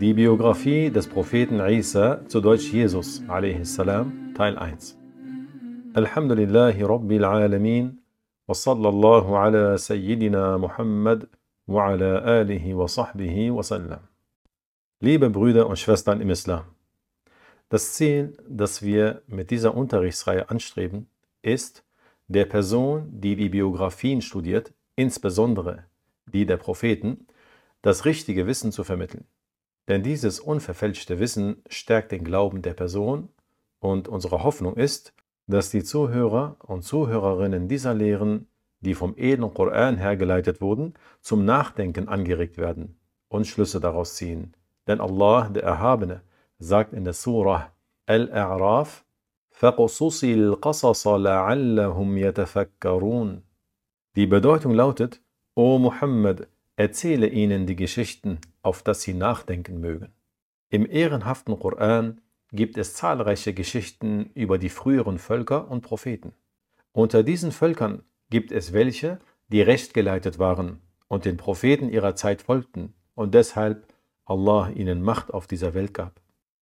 Die 0.00 0.14
Biografie 0.14 0.90
des 0.90 1.06
Propheten 1.06 1.60
Isa, 1.60 2.26
zu 2.26 2.40
Deutsch 2.40 2.72
Jesus, 2.72 3.22
a.s., 3.28 3.76
Teil 3.76 4.56
1. 4.56 4.96
Alhamdulillahi 5.92 6.82
Rabbil 6.82 7.22
Alamin, 7.22 7.98
wa 8.46 8.54
sallallahu 8.54 9.36
ala 9.36 9.76
Sayyidina 9.76 10.56
Muhammad 10.56 11.28
wa 11.66 11.88
ala 11.88 12.22
alihi 12.22 12.74
wa 12.74 12.88
sahbihi 12.88 13.50
wa 13.50 13.62
sallam. 13.62 14.00
Liebe 15.00 15.28
Brüder 15.28 15.66
und 15.66 15.78
Schwestern 15.78 16.22
im 16.22 16.30
Islam, 16.30 16.64
das 17.68 17.92
Ziel, 17.92 18.38
das 18.48 18.80
wir 18.80 19.20
mit 19.26 19.50
dieser 19.50 19.74
Unterrichtsreihe 19.74 20.48
anstreben, 20.48 21.08
ist, 21.42 21.84
der 22.26 22.46
Person, 22.46 23.06
die 23.20 23.36
die 23.36 23.50
Biografien 23.50 24.22
studiert, 24.22 24.72
insbesondere 24.96 25.84
die 26.24 26.46
der 26.46 26.56
Propheten, 26.56 27.26
das 27.82 28.06
richtige 28.06 28.46
Wissen 28.46 28.72
zu 28.72 28.82
vermitteln. 28.82 29.26
Denn 29.89 30.03
dieses 30.03 30.39
unverfälschte 30.39 31.19
Wissen 31.19 31.61
stärkt 31.69 32.11
den 32.11 32.23
Glauben 32.23 32.61
der 32.61 32.73
Person 32.73 33.29
und 33.79 34.07
unsere 34.07 34.43
Hoffnung 34.43 34.75
ist, 34.75 35.13
dass 35.47 35.69
die 35.69 35.83
Zuhörer 35.83 36.57
und 36.59 36.83
Zuhörerinnen 36.83 37.67
dieser 37.67 37.93
Lehren, 37.93 38.47
die 38.79 38.95
vom 38.95 39.13
edlen 39.15 39.53
Koran 39.53 39.97
hergeleitet 39.97 40.59
wurden, 40.59 40.95
zum 41.21 41.45
Nachdenken 41.45 42.07
angeregt 42.07 42.57
werden 42.57 42.99
und 43.27 43.45
Schlüsse 43.45 43.79
daraus 43.79 44.15
ziehen. 44.15 44.55
Denn 44.87 45.01
Allah, 45.01 45.49
der 45.49 45.63
Erhabene, 45.63 46.21
sagt 46.57 46.93
in 46.93 47.03
der 47.03 47.13
Surah 47.13 47.71
Al-A'raf, 48.07 49.03
فَقُصُصِ 49.51 50.23
الْقَصَصَ 50.23 51.07
لَعَلَّهُمْ 51.07 52.17
يَتَفَكَّرُونَ 52.17 53.41
Die 54.15 54.27
Bedeutung 54.27 54.73
lautet, 54.73 55.21
O 55.55 55.77
Muhammad, 55.79 56.47
erzähle 56.80 57.28
ihnen 57.28 57.66
die 57.66 57.76
Geschichten, 57.76 58.38
auf 58.62 58.82
dass 58.82 59.02
sie 59.02 59.12
nachdenken 59.12 59.80
mögen. 59.80 60.14
Im 60.70 60.90
ehrenhaften 60.90 61.58
Koran 61.58 62.22
gibt 62.52 62.78
es 62.78 62.94
zahlreiche 62.94 63.52
Geschichten 63.52 64.30
über 64.32 64.56
die 64.56 64.70
früheren 64.70 65.18
Völker 65.18 65.70
und 65.70 65.82
Propheten. 65.82 66.32
Unter 66.92 67.22
diesen 67.22 67.52
Völkern 67.52 68.02
gibt 68.30 68.50
es 68.50 68.72
welche, 68.72 69.18
die 69.48 69.60
rechtgeleitet 69.60 70.38
waren 70.38 70.80
und 71.06 71.26
den 71.26 71.36
Propheten 71.36 71.90
ihrer 71.90 72.16
Zeit 72.16 72.40
folgten 72.40 72.94
und 73.14 73.34
deshalb 73.34 73.86
Allah 74.24 74.70
ihnen 74.70 75.02
Macht 75.02 75.34
auf 75.34 75.46
dieser 75.46 75.74
Welt 75.74 75.92
gab. 75.92 76.22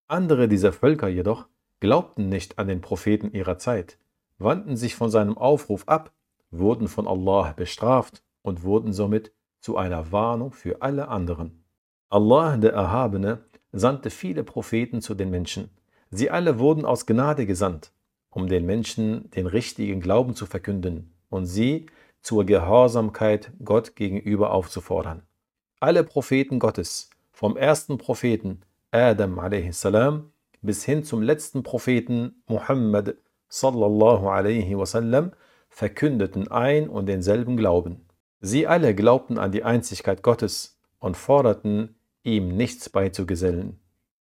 Andere 0.07 0.47
dieser 0.47 0.71
Völker 0.71 1.09
jedoch 1.09 1.49
glaubten 1.81 2.29
nicht 2.29 2.57
an 2.57 2.69
den 2.69 2.79
Propheten 2.79 3.33
ihrer 3.33 3.57
Zeit, 3.57 3.97
wandten 4.37 4.77
sich 4.77 4.95
von 4.95 5.09
seinem 5.09 5.37
Aufruf 5.37 5.89
ab, 5.89 6.13
wurden 6.51 6.87
von 6.87 7.05
Allah 7.05 7.51
bestraft 7.51 8.23
und 8.43 8.63
wurden 8.63 8.93
somit 8.93 9.33
zu 9.65 9.77
einer 9.77 10.11
Warnung 10.11 10.51
für 10.51 10.83
alle 10.83 11.07
anderen. 11.07 11.63
Allah, 12.09 12.55
der 12.57 12.73
Erhabene, 12.73 13.45
sandte 13.71 14.11
viele 14.11 14.43
Propheten 14.43 15.01
zu 15.01 15.15
den 15.15 15.31
Menschen. 15.31 15.71
Sie 16.11 16.29
alle 16.29 16.59
wurden 16.59 16.85
aus 16.85 17.07
Gnade 17.07 17.47
gesandt, 17.47 17.91
um 18.29 18.47
den 18.47 18.67
Menschen 18.67 19.31
den 19.31 19.47
richtigen 19.47 20.01
Glauben 20.01 20.35
zu 20.35 20.45
verkünden 20.45 21.15
und 21.29 21.47
sie 21.47 21.87
zur 22.21 22.45
Gehorsamkeit 22.45 23.53
Gott 23.63 23.95
gegenüber 23.95 24.51
aufzufordern. 24.51 25.23
Alle 25.79 26.03
Propheten 26.03 26.59
Gottes, 26.59 27.09
vom 27.31 27.57
ersten 27.57 27.97
Propheten 27.97 28.61
Adam 28.91 29.39
a.s. 29.39 29.87
bis 30.61 30.85
hin 30.85 31.03
zum 31.03 31.23
letzten 31.23 31.63
Propheten 31.63 32.43
Muhammad 32.45 33.15
sallallahu 33.49 34.27
alaihi 34.27 34.77
wasallam, 34.77 35.31
verkündeten 35.69 36.51
ein 36.51 36.87
und 36.87 37.07
denselben 37.07 37.57
Glauben. 37.57 38.04
Sie 38.47 38.67
alle 38.67 38.93
glaubten 38.93 39.39
an 39.39 39.51
die 39.51 39.63
Einzigkeit 39.63 40.21
Gottes 40.21 40.79
und 40.99 41.17
forderten, 41.17 41.95
ihm 42.21 42.55
nichts 42.55 42.89
beizugesellen. 42.89 43.79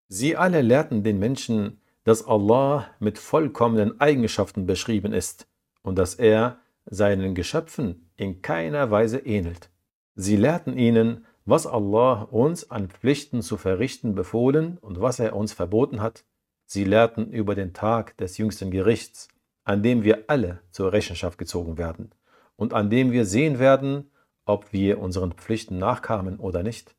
Sie 0.09 0.35
alle 0.35 0.63
lehrten 0.63 1.03
den 1.03 1.19
Menschen, 1.19 1.83
dass 2.05 2.27
Allah 2.27 2.87
mit 3.01 3.19
vollkommenen 3.19 4.01
Eigenschaften 4.01 4.65
beschrieben 4.65 5.13
ist 5.13 5.47
und 5.83 5.99
dass 5.99 6.15
er 6.15 6.57
seinen 6.87 7.35
Geschöpfen 7.35 8.09
in 8.17 8.41
keiner 8.41 8.91
Weise 8.91 9.19
ähnelt. 9.19 9.69
Sie 10.15 10.37
lehrten 10.37 10.79
ihnen, 10.79 11.27
was 11.45 11.67
Allah 11.67 12.23
uns 12.23 12.71
an 12.71 12.89
Pflichten 12.89 13.43
zu 13.43 13.59
verrichten 13.59 14.15
befohlen 14.15 14.79
und 14.79 15.03
was 15.03 15.19
er 15.19 15.37
uns 15.37 15.53
verboten 15.53 16.01
hat. 16.01 16.25
Sie 16.65 16.85
lehrten 16.85 17.31
über 17.31 17.55
den 17.55 17.75
Tag 17.75 18.17
des 18.17 18.39
jüngsten 18.39 18.71
Gerichts, 18.71 19.29
an 19.65 19.83
dem 19.83 20.03
wir 20.03 20.25
alle 20.29 20.61
zur 20.71 20.95
Rechenschaft 20.95 21.37
gezogen 21.37 21.77
werden 21.77 22.11
und 22.57 22.73
an 22.73 22.89
dem 22.89 23.13
wir 23.13 23.27
sehen 23.27 23.59
werden, 23.59 24.11
ob 24.47 24.73
wir 24.73 25.01
unseren 25.01 25.33
Pflichten 25.33 25.79
nachkamen 25.79 26.39
oder 26.39 26.63
nicht. 26.63 26.95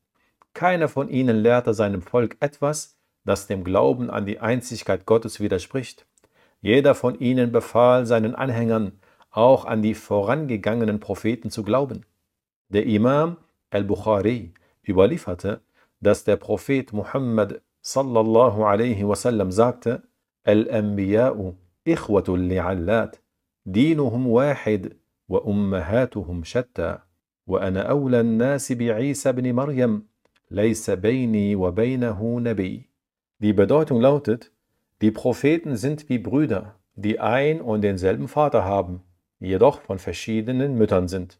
Keiner 0.54 0.88
von 0.88 1.08
ihnen 1.08 1.36
lehrte 1.36 1.74
seinem 1.74 2.02
Volk 2.02 2.36
etwas, 2.40 2.96
das 3.24 3.46
dem 3.46 3.64
Glauben 3.64 4.10
an 4.10 4.26
die 4.26 4.38
Einzigkeit 4.38 5.06
Gottes 5.06 5.40
widerspricht. 5.40 6.06
Jeder 6.60 6.94
von 6.94 7.18
ihnen 7.18 7.52
befahl 7.52 8.06
seinen 8.06 8.34
Anhängern, 8.34 8.98
auch 9.30 9.66
an 9.66 9.82
die 9.82 9.94
vorangegangenen 9.94 10.98
Propheten 10.98 11.50
zu 11.50 11.62
glauben. 11.62 12.06
Der 12.68 12.86
Imam 12.86 13.36
al-Bukhari 13.70 14.54
überlieferte, 14.86 15.60
dass 16.00 16.24
der 16.24 16.36
Prophet 16.36 16.92
Muhammad 16.92 17.60
sallallahu 17.82 18.64
alaihi 18.64 19.06
wasallam 19.06 19.52
sagte, 19.52 20.02
Al-Anbiya'u 20.44 21.54
ikhwatul 21.84 22.40
li'allat, 22.40 23.20
dinuhum 23.64 24.32
wahid 24.32 24.96
wa 25.28 25.38
ummahatuhum 25.38 26.44
shatta. 26.44 27.05
وأنا 27.47 27.81
أولى 27.81 28.19
الناس 28.19 28.71
بعيسى 28.71 29.31
بن 29.31 29.53
مريم 29.53 30.03
ليس 30.51 30.89
بيني 30.89 31.55
وبينه 31.55 32.39
نبي. 32.39 32.89
Die 33.39 33.53
Bedeutung 33.53 33.99
lautet, 34.01 34.51
die 35.01 35.11
Propheten 35.11 35.75
sind 35.75 36.09
wie 36.09 36.19
Brüder, 36.19 36.75
die 36.95 37.19
ein 37.19 37.59
und 37.59 37.81
denselben 37.81 38.27
Vater 38.27 38.63
haben, 38.63 39.01
jedoch 39.39 39.81
von 39.81 39.97
verschiedenen 39.97 40.75
Müttern 40.75 41.07
sind. 41.07 41.39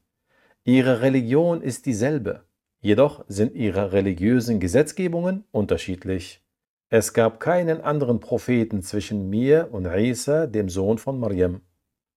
Ihre 0.64 1.02
Religion 1.02 1.62
ist 1.62 1.86
dieselbe, 1.86 2.44
jedoch 2.80 3.24
sind 3.28 3.56
ihre 3.56 3.94
religiösen 3.94 4.60
Gesetzgebungen 4.60 5.44
unterschiedlich. 5.52 6.44
Es 6.90 7.14
gab 7.14 7.40
keinen 7.40 7.82
anderen 7.82 8.20
Propheten 8.20 8.82
zwischen 8.82 9.30
mir 9.30 9.70
und 9.72 9.86
Isa, 9.86 10.48
dem 10.48 10.70
Sohn 10.70 10.98
von 10.98 11.20
Maryam. 11.20 11.62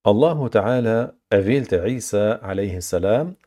Allah 0.02 0.48
Ta'ala 0.50 1.14
erwählte 1.30 1.86
Isa 1.86 2.40
a.s. 2.42 2.96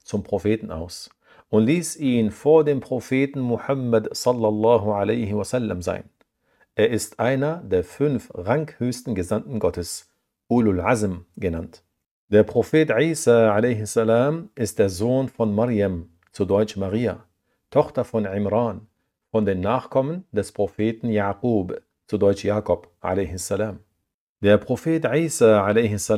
zum 0.05 0.23
Propheten 0.23 0.71
aus 0.71 1.09
und 1.49 1.65
ließ 1.65 1.97
ihn 1.97 2.31
vor 2.31 2.63
dem 2.65 2.81
Propheten 2.81 3.41
Muhammad 3.41 4.15
sallallahu 4.15 4.93
alaihi 4.93 5.35
wasallam 5.35 5.81
sein. 5.81 6.05
Er 6.75 6.91
ist 6.91 7.19
einer 7.19 7.63
der 7.63 7.85
fünf 7.85 8.31
ranghöchsten 8.35 9.15
Gesandten 9.15 9.61
Gottes, 9.61 10.11
Ulul 10.47 10.83
Azm 10.83 11.25
genannt. 11.37 11.85
Der 12.29 12.43
Prophet 12.43 12.91
Isa 12.99 13.55
a.s. 13.55 13.99
ist 14.55 14.79
der 14.79 14.91
Sohn 14.91 15.31
von 15.31 15.55
Maryam, 15.55 16.11
zu 16.33 16.45
Deutsch 16.45 16.77
Maria, 16.77 17.25
Tochter 17.71 18.05
von 18.05 18.27
Imran, 18.27 18.89
von 19.31 19.47
den 19.47 19.63
Nachkommen 19.63 20.27
des 20.33 20.53
Propheten 20.53 21.09
Jaqub, 21.09 21.81
zu 22.07 22.19
Deutsch 22.19 22.45
Jakob 22.45 22.89
a.s. 23.01 23.55
Der 24.43 24.59
Prophet 24.59 25.05
Isa 25.05 25.65
a.s. 25.65 26.11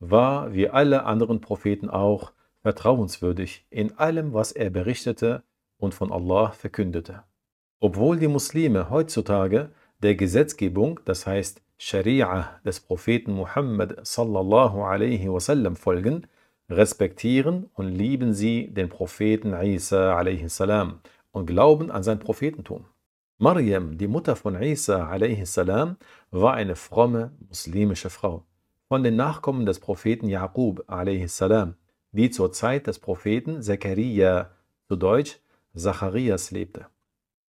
war, 0.00 0.52
wie 0.52 0.68
alle 0.68 1.04
anderen 1.04 1.40
Propheten 1.40 1.88
auch, 1.88 2.32
vertrauenswürdig 2.62 3.64
in 3.70 3.96
allem, 3.96 4.34
was 4.34 4.50
er 4.50 4.70
berichtete 4.70 5.44
und 5.78 5.94
von 5.94 6.10
Allah 6.10 6.50
verkündete. 6.50 7.22
Obwohl 7.78 8.18
die 8.18 8.26
Muslime 8.26 8.90
heutzutage 8.90 9.70
der 10.02 10.16
Gesetzgebung, 10.16 10.98
das 11.04 11.28
heißt 11.28 11.62
Scharia 11.78 12.58
des 12.64 12.80
Propheten 12.80 13.32
Muhammad 13.32 14.04
sallallahu 14.04 14.82
alaihi 14.82 15.30
wasallam 15.30 15.76
folgen, 15.76 16.26
respektieren 16.68 17.70
und 17.74 17.86
lieben 17.86 18.34
sie 18.34 18.66
den 18.66 18.88
Propheten 18.88 19.54
Isa 19.54 20.16
alaihi 20.16 20.48
salam 20.48 20.98
und 21.30 21.46
glauben 21.46 21.92
an 21.92 22.02
sein 22.02 22.18
Prophetentum. 22.18 22.84
Maryam, 23.38 23.98
die 23.98 24.06
Mutter 24.06 24.36
von 24.36 24.60
Isa 24.62 25.10
a.s., 25.10 25.56
war 26.30 26.54
eine 26.54 26.76
fromme 26.76 27.32
muslimische 27.48 28.08
Frau, 28.08 28.44
von 28.86 29.02
den 29.02 29.16
Nachkommen 29.16 29.66
des 29.66 29.80
Propheten 29.80 30.28
Jaqub 30.28 30.84
a.s., 30.86 31.44
die 32.12 32.30
zur 32.30 32.52
Zeit 32.52 32.86
des 32.86 33.00
Propheten 33.00 33.60
Zechariah, 33.60 34.50
zu 34.86 34.94
Deutsch 34.94 35.40
Zacharias, 35.74 36.52
lebte. 36.52 36.86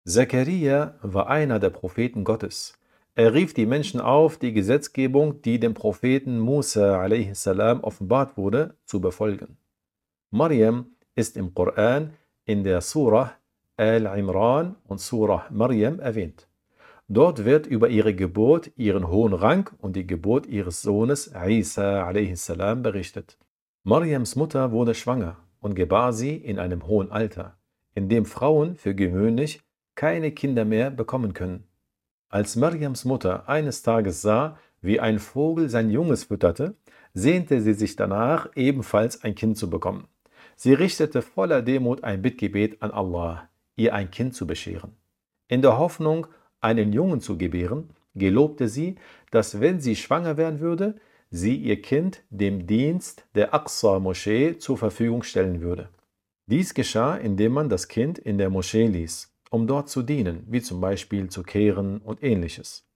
Zechariah 0.04 0.96
war 1.02 1.28
einer 1.28 1.60
der 1.60 1.70
Propheten 1.70 2.24
Gottes. 2.24 2.76
Er 3.14 3.32
rief 3.32 3.54
die 3.54 3.66
Menschen 3.66 4.00
auf, 4.00 4.38
die 4.38 4.52
Gesetzgebung, 4.52 5.40
die 5.42 5.60
dem 5.60 5.74
Propheten 5.74 6.40
Musa 6.40 7.00
a.s. 7.00 7.46
offenbart 7.46 8.36
wurde, 8.36 8.74
zu 8.86 9.00
befolgen. 9.00 9.56
Maryam 10.32 10.96
ist 11.14 11.36
im 11.36 11.54
Koran 11.54 12.12
in 12.44 12.64
der 12.64 12.80
Surah 12.80 13.32
Al-Imran 13.78 14.76
und 14.84 15.00
Surah 15.00 15.46
Maryam 15.50 16.00
erwähnt. 16.00 16.48
Dort 17.08 17.44
wird 17.44 17.66
über 17.66 17.88
ihre 17.88 18.14
Geburt, 18.14 18.70
ihren 18.76 19.08
hohen 19.08 19.32
Rang 19.32 19.70
und 19.78 19.96
die 19.96 20.06
Geburt 20.06 20.46
ihres 20.46 20.82
Sohnes 20.82 21.32
Isa 21.46 22.08
a.s. 22.08 22.52
berichtet. 22.82 23.38
Maryams 23.84 24.34
Mutter 24.34 24.72
wurde 24.72 24.94
schwanger 24.94 25.36
und 25.60 25.74
gebar 25.74 26.12
sie 26.12 26.36
in 26.36 26.58
einem 26.58 26.86
hohen 26.86 27.12
Alter, 27.12 27.58
in 27.94 28.08
dem 28.08 28.24
Frauen 28.24 28.76
für 28.76 28.94
gewöhnlich 28.94 29.60
keine 29.94 30.32
Kinder 30.32 30.64
mehr 30.64 30.90
bekommen 30.90 31.32
können. 31.32 31.68
Als 32.28 32.56
Mariams 32.56 33.04
Mutter 33.04 33.48
eines 33.48 33.82
Tages 33.82 34.22
sah, 34.22 34.58
wie 34.80 35.00
ein 35.00 35.18
Vogel 35.18 35.68
sein 35.68 35.90
Junges 35.90 36.24
fütterte, 36.24 36.74
sehnte 37.14 37.60
sie 37.60 37.74
sich 37.74 37.94
danach, 37.94 38.48
ebenfalls 38.56 39.22
ein 39.22 39.34
Kind 39.34 39.56
zu 39.56 39.70
bekommen. 39.70 40.08
Sie 40.54 40.74
richtete 40.74 41.22
voller 41.22 41.62
Demut 41.62 42.04
ein 42.04 42.22
Bittgebet 42.22 42.82
an 42.82 42.90
Allah, 42.90 43.48
ihr 43.76 43.94
ein 43.94 44.10
Kind 44.10 44.34
zu 44.34 44.46
bescheren. 44.46 44.96
In 45.48 45.62
der 45.62 45.78
Hoffnung, 45.78 46.26
einen 46.60 46.92
Jungen 46.92 47.20
zu 47.20 47.38
gebären, 47.38 47.90
gelobte 48.14 48.68
sie, 48.68 48.96
dass 49.30 49.60
wenn 49.60 49.80
sie 49.80 49.94
schwanger 49.94 50.36
werden 50.36 50.60
würde, 50.60 50.96
sie 51.30 51.56
ihr 51.56 51.80
Kind 51.82 52.22
dem 52.30 52.66
Dienst 52.66 53.26
der 53.34 53.54
Aqsa-Moschee 53.54 54.58
zur 54.58 54.78
Verfügung 54.78 55.22
stellen 55.22 55.60
würde. 55.60 55.88
Dies 56.46 56.74
geschah, 56.74 57.16
indem 57.16 57.52
man 57.52 57.68
das 57.68 57.88
Kind 57.88 58.18
in 58.18 58.38
der 58.38 58.50
Moschee 58.50 58.86
ließ 58.86 59.36
um 59.50 59.66
dort 59.66 59.88
zu 59.88 60.02
dienen, 60.02 60.44
wie 60.48 60.60
zum 60.60 60.80
Beispiel 60.80 61.28
zu 61.28 61.42
kehren 61.42 61.98
und 61.98 62.22
ähnliches. 62.22 62.86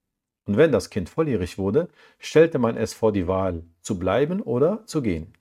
Und 0.46 0.56
wenn 0.56 0.72
das 0.72 0.90
Kind 0.90 1.08
volljährig 1.08 1.58
wurde, 1.58 1.88
stellte 2.18 2.58
man 2.58 2.76
es 2.76 2.92
vor 2.92 3.12
die 3.12 3.28
Wahl, 3.28 3.64
zu 3.82 3.98
bleiben 3.98 4.40
oder 4.40 4.84
zu 4.86 5.02
gehen. 5.02 5.32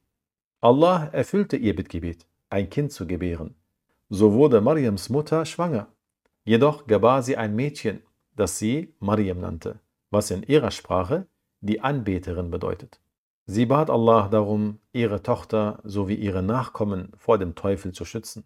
Allah 0.61 1.05
erfüllte 1.11 1.57
ihr 1.57 1.75
Bittgebet, 1.75 2.25
ein 2.49 2.69
Kind 2.69 2.91
zu 2.91 3.07
gebären. 3.07 3.55
So 4.09 4.33
wurde 4.33 4.59
Mariams 4.59 5.09
Mutter 5.09 5.45
schwanger. 5.45 5.87
Jedoch 6.43 6.87
gebar 6.87 7.21
sie 7.21 7.37
ein 7.37 7.55
Mädchen, 7.55 8.01
das 8.35 8.57
sie 8.57 8.95
Mariam 8.99 9.39
nannte, 9.39 9.79
was 10.09 10.31
in 10.31 10.41
ihrer 10.41 10.71
Sprache 10.71 11.27
die 11.61 11.81
Anbeterin 11.81 12.49
bedeutet. 12.49 12.99
Sie 13.45 13.67
bat 13.67 13.89
Allah 13.89 14.27
darum, 14.27 14.79
ihre 14.93 15.21
Tochter 15.21 15.79
sowie 15.83 16.15
ihre 16.15 16.41
Nachkommen 16.41 17.11
vor 17.17 17.37
dem 17.37 17.53
Teufel 17.53 17.91
zu 17.91 18.03
schützen. 18.03 18.45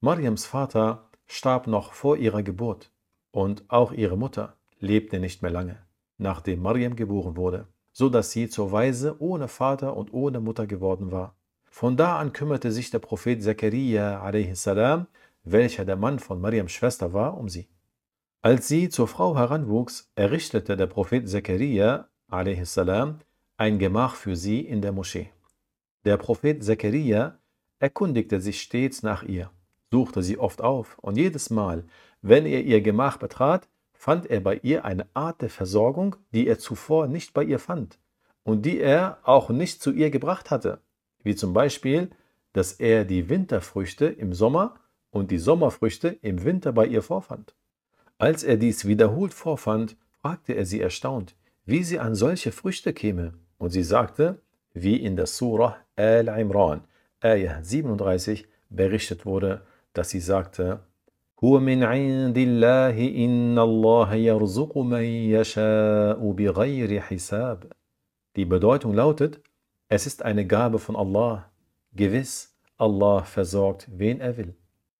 Mariams 0.00 0.46
Vater 0.46 1.08
starb 1.26 1.66
noch 1.66 1.92
vor 1.92 2.16
ihrer 2.16 2.42
Geburt 2.42 2.92
und 3.32 3.64
auch 3.68 3.92
ihre 3.92 4.16
Mutter 4.16 4.56
lebte 4.78 5.18
nicht 5.18 5.42
mehr 5.42 5.50
lange, 5.50 5.78
nachdem 6.18 6.62
Mariam 6.62 6.94
geboren 6.94 7.36
wurde, 7.36 7.66
so 7.92 8.08
dass 8.08 8.30
sie 8.30 8.48
zur 8.48 8.70
Weise 8.70 9.16
ohne 9.20 9.48
Vater 9.48 9.96
und 9.96 10.12
ohne 10.12 10.40
Mutter 10.40 10.66
geworden 10.66 11.10
war. 11.10 11.34
Von 11.74 11.96
da 11.96 12.18
an 12.18 12.34
kümmerte 12.34 12.70
sich 12.70 12.90
der 12.90 12.98
Prophet 12.98 13.42
Zakaria 13.42 14.20
a.s., 14.22 14.68
welcher 15.44 15.84
der 15.84 15.96
Mann 15.96 16.18
von 16.18 16.38
Mariams 16.38 16.70
Schwester 16.70 17.14
war, 17.14 17.38
um 17.38 17.48
sie. 17.48 17.66
Als 18.42 18.68
sie 18.68 18.90
zur 18.90 19.08
Frau 19.08 19.36
heranwuchs, 19.36 20.12
errichtete 20.14 20.76
der 20.76 20.86
Prophet 20.86 21.26
Zakaria 21.28 22.08
a.s. 22.28 22.78
ein 23.56 23.78
Gemach 23.78 24.16
für 24.16 24.36
sie 24.36 24.60
in 24.60 24.82
der 24.82 24.92
Moschee. 24.92 25.30
Der 26.04 26.18
Prophet 26.18 26.62
Zakaria 26.62 27.38
erkundigte 27.78 28.40
sich 28.40 28.60
stets 28.60 29.02
nach 29.02 29.22
ihr 29.22 29.50
suchte 29.92 30.22
sie 30.22 30.38
oft 30.38 30.62
auf, 30.62 30.98
und 31.00 31.16
jedes 31.16 31.50
Mal, 31.50 31.84
wenn 32.22 32.46
er 32.46 32.62
ihr 32.62 32.80
Gemach 32.80 33.18
betrat, 33.18 33.68
fand 33.92 34.26
er 34.26 34.40
bei 34.40 34.56
ihr 34.62 34.84
eine 34.84 35.06
Art 35.14 35.42
der 35.42 35.50
Versorgung, 35.50 36.16
die 36.32 36.46
er 36.46 36.58
zuvor 36.58 37.06
nicht 37.06 37.34
bei 37.34 37.44
ihr 37.44 37.58
fand 37.58 37.98
und 38.42 38.64
die 38.66 38.80
er 38.80 39.18
auch 39.22 39.50
nicht 39.50 39.82
zu 39.82 39.92
ihr 39.92 40.10
gebracht 40.10 40.50
hatte, 40.50 40.80
wie 41.23 41.35
zum 41.35 41.53
Beispiel, 41.53 42.09
dass 42.53 42.73
er 42.73 43.05
die 43.05 43.29
Winterfrüchte 43.29 44.05
im 44.05 44.33
Sommer 44.33 44.75
und 45.11 45.31
die 45.31 45.37
Sommerfrüchte 45.37 46.09
im 46.21 46.43
Winter 46.43 46.71
bei 46.71 46.87
ihr 46.87 47.01
vorfand. 47.01 47.55
Als 48.17 48.43
er 48.43 48.57
dies 48.57 48.85
wiederholt 48.85 49.33
vorfand, 49.33 49.95
fragte 50.21 50.53
er 50.53 50.65
sie 50.65 50.81
erstaunt, 50.81 51.35
wie 51.65 51.83
sie 51.83 51.99
an 51.99 52.15
solche 52.15 52.51
Früchte 52.51 52.93
käme, 52.93 53.33
und 53.57 53.71
sie 53.71 53.83
sagte, 53.83 54.41
wie 54.73 54.97
in 54.97 55.15
der 55.15 55.27
Surah 55.27 55.77
Al-Imran, 55.95 56.81
Ayah 57.21 57.63
37, 57.63 58.47
berichtet 58.69 59.25
wurde, 59.25 59.61
dass 59.93 60.09
sie 60.09 60.19
sagte, 60.19 60.81
هو 61.43 61.59
من 61.59 61.83
عند 61.83 62.37
الله 62.37 62.97
إن 63.25 63.59
الله 63.59 64.13
يرزق 64.15 64.77
من 64.77 65.03
يشاء 65.03 66.31
بغير 66.31 67.01
حساب. 67.01 67.63
Die 68.35 68.45
Bedeutung 68.45 68.93
lautet, 68.93 69.39
es 69.92 70.06
ist 70.06 70.22
eine 70.22 70.46
Gabe 70.46 70.78
von 70.78 70.96
Allah. 70.96 71.50
Gewiss, 71.92 72.56
Allah 72.78 73.24
versorgt, 73.24 73.88
wen 73.92 74.22
er 74.22 74.38
will. 74.38 74.56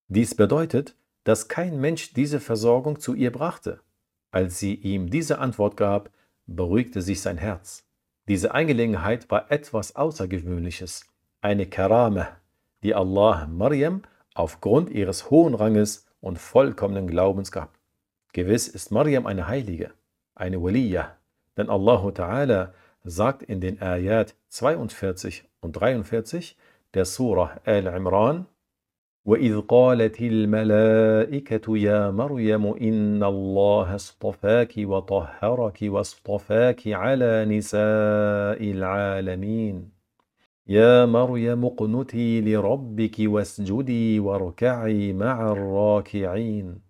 Dies 0.08 0.34
bedeutet, 0.34 0.94
dass 1.24 1.48
kein 1.48 1.80
Mensch 1.80 2.12
diese 2.12 2.40
Versorgung 2.40 3.00
zu 3.00 3.14
ihr 3.14 3.32
brachte. 3.32 3.80
Als 4.32 4.58
sie 4.58 4.74
ihm 4.74 5.08
diese 5.08 5.38
Antwort 5.38 5.78
gab, 5.78 6.10
beruhigte 6.46 7.00
sich 7.00 7.22
sein 7.22 7.38
Herz. 7.38 7.88
Diese 8.28 8.52
Angelegenheit 8.52 9.30
war 9.30 9.50
etwas 9.50 9.96
Außergewöhnliches, 9.96 11.06
eine 11.40 11.64
Karame, 11.64 12.28
die 12.82 12.94
Allah 12.94 13.46
Maryam 13.50 14.02
aufgrund 14.34 14.90
ihres 14.90 15.30
hohen 15.30 15.54
Ranges 15.54 16.04
und 16.20 16.38
vollkommenen 16.38 17.06
Glaubens 17.06 17.50
gab. 17.50 17.78
Gewiss 18.34 18.68
ist 18.68 18.90
Maryam 18.90 19.24
eine 19.24 19.48
Heilige, 19.48 19.92
eine 20.34 20.62
Waliyah, 20.62 21.16
denn 21.56 21.70
Allah 21.70 22.10
Ta'ala 22.10 22.74
sagt 23.03 23.44
in 23.44 23.61
den 23.61 23.81
Ayat 23.81 24.35
42 24.49 25.44
und 25.61 25.73
43 25.73 26.57
der 26.94 27.05
Surah 27.05 27.59
Al-Imran, 27.65 28.45
وإذ 29.27 29.61
قالت 29.61 30.21
الملائكة 30.21 31.77
يا 31.77 32.11
مريم 32.11 32.65
إن 32.65 33.23
الله 33.23 33.95
اصطفاك 33.95 34.73
وطهرك 34.77 35.79
واصطفاك 35.81 36.88
على 36.88 37.45
نساء 37.45 38.71
العالمين 38.71 39.89
يا 40.67 41.05
مريم 41.05 41.65
اقنتي 41.65 42.41
لربك 42.41 43.15
واسجدي 43.19 44.19
واركعي 44.19 45.13
مع 45.13 45.51
الراكعين. 45.51 46.81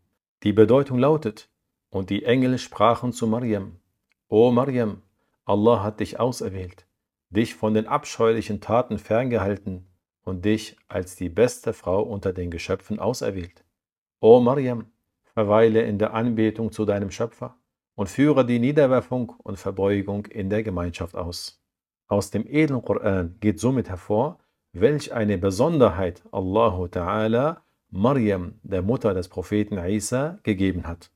Die 0.43 0.53
Bedeutung 0.53 0.99
lautet, 0.99 1.49
und 1.89 2.09
die 2.11 2.23
Engel 2.23 2.57
sprachen 2.59 3.13
zu 3.13 3.25
Mariam, 3.27 3.79
O 4.29 4.51
Mariam, 4.51 5.01
Allah 5.44 5.82
hat 5.82 6.00
dich 6.00 6.20
auserwählt, 6.20 6.86
dich 7.30 7.54
von 7.54 7.74
den 7.74 7.86
abscheulichen 7.86 8.60
Taten 8.60 8.98
ferngehalten 8.98 9.86
und 10.24 10.44
dich 10.44 10.76
als 10.88 11.16
die 11.16 11.28
beste 11.28 11.72
Frau 11.72 12.02
unter 12.02 12.32
den 12.32 12.50
Geschöpfen 12.50 12.98
auserwählt. 12.98 13.64
O 14.20 14.40
Mariam, 14.40 14.86
verweile 15.34 15.82
in 15.82 15.98
der 15.98 16.14
Anbetung 16.14 16.72
zu 16.72 16.84
deinem 16.84 17.10
Schöpfer 17.10 17.56
und 17.94 18.08
führe 18.08 18.46
die 18.46 18.58
Niederwerfung 18.58 19.30
und 19.42 19.58
Verbeugung 19.58 20.26
in 20.26 20.50
der 20.50 20.62
Gemeinschaft 20.62 21.16
aus. 21.16 21.62
Aus 22.08 22.30
dem 22.30 22.46
edlen 22.46 22.82
Koran 22.82 23.36
geht 23.40 23.58
somit 23.58 23.88
hervor, 23.88 24.38
welch 24.72 25.12
eine 25.12 25.38
Besonderheit 25.38 26.22
Allahu 26.30 26.84
Ta'ala 26.84 27.58
Maryam, 27.90 28.58
der 28.62 28.82
Mutter 28.82 29.12
des 29.12 29.28
Propheten 29.28 29.78
Isa, 29.78 30.38
gegeben 30.42 30.86
hat. 30.86 31.10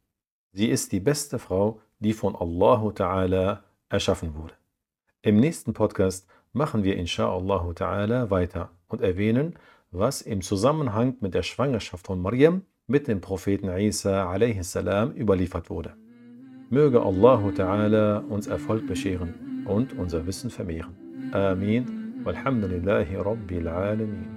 Sie 0.53 0.69
ist 0.69 0.93
die 0.93 1.01
beste 1.01 1.39
Frau, 1.39 1.81
die 1.99 2.13
von 2.13 2.37
Allahu 2.37 2.91
Ta'ala 2.91 3.61
erschaffen 3.89 4.35
wurde. 4.35 4.55
Im 5.23 5.39
nächsten 5.41 5.73
Podcast 5.75 6.29
machen 6.53 6.85
wir 6.85 6.99
insha'Allah 6.99 7.75
Ta'ala 7.75 8.31
weiter 8.31 8.71
und 8.89 9.01
erwähnen, 9.01 9.59
was 9.91 10.23
im 10.23 10.41
Zusammenhang 10.43 11.17
mit 11.21 11.35
der 11.35 11.43
Schwangerschaft 11.43 12.07
von 12.07 12.21
Maryam 12.21 12.63
mit 12.87 13.09
dem 13.09 13.21
Propheten 13.21 13.69
Isa 13.69 14.31
a.s. 14.31 14.77
überliefert 15.17 15.71
wurde. 15.71 15.95
Möge 16.71 17.01
Allahu 17.01 17.51
Ta'ala 17.51 18.27
uns 18.29 18.47
Erfolg 18.47 18.87
bescheren 18.87 19.65
und 19.67 19.93
unser 19.99 20.27
Wissen 20.27 20.51
vermehren. 20.51 20.97
Amin. 21.33 22.23
Walhamdulillahi 22.25 23.17
Rabbil 23.17 23.69
Alamin. 23.69 24.36